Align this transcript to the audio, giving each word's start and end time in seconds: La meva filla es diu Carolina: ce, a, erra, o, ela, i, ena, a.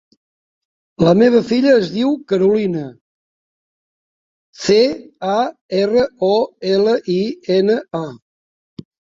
La 1.07 1.11
meva 1.21 1.41
filla 1.49 1.73
es 1.81 1.91
diu 1.95 2.13
Carolina: 2.31 2.81
ce, 4.63 4.79
a, 5.37 5.39
erra, 5.85 6.09
o, 6.33 6.33
ela, 6.75 6.99
i, 7.21 7.23
ena, 7.61 7.79
a. 8.05 8.91